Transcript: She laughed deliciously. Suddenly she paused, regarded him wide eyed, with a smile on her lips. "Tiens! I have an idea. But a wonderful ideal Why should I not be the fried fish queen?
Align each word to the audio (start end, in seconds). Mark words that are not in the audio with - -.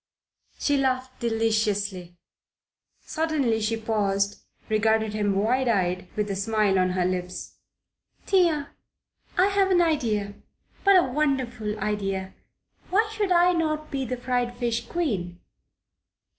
She 0.57 0.77
laughed 0.77 1.19
deliciously. 1.19 2.17
Suddenly 3.01 3.61
she 3.61 3.77
paused, 3.77 4.43
regarded 4.67 5.13
him 5.13 5.35
wide 5.35 5.67
eyed, 5.67 6.07
with 6.15 6.31
a 6.31 6.35
smile 6.35 6.79
on 6.79 6.89
her 6.97 7.05
lips. 7.05 7.57
"Tiens! 8.25 8.65
I 9.37 9.49
have 9.49 9.69
an 9.69 9.79
idea. 9.79 10.33
But 10.83 10.95
a 10.97 11.03
wonderful 11.03 11.79
ideal 11.79 12.33
Why 12.89 13.11
should 13.13 13.31
I 13.31 13.53
not 13.53 13.91
be 13.91 14.03
the 14.03 14.17
fried 14.17 14.57
fish 14.57 14.87
queen? 14.87 15.39